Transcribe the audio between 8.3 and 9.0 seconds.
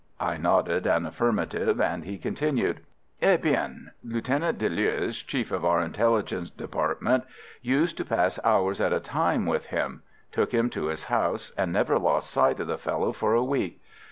hours at a